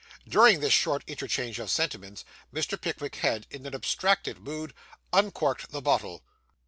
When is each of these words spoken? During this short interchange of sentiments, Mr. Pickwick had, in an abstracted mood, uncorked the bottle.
During 0.27 0.61
this 0.61 0.73
short 0.73 1.03
interchange 1.05 1.59
of 1.59 1.69
sentiments, 1.69 2.25
Mr. 2.51 2.75
Pickwick 2.81 3.17
had, 3.17 3.45
in 3.51 3.67
an 3.67 3.75
abstracted 3.75 4.39
mood, 4.39 4.73
uncorked 5.13 5.69
the 5.69 5.79
bottle. 5.79 6.23